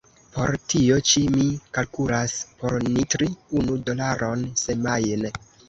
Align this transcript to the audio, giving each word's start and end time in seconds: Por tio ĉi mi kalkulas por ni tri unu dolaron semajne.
Por 0.35 0.53
tio 0.71 0.95
ĉi 1.09 1.21
mi 1.35 1.45
kalkulas 1.79 2.35
por 2.63 2.77
ni 2.87 3.07
tri 3.13 3.29
unu 3.63 3.79
dolaron 3.93 4.45
semajne. 4.67 5.37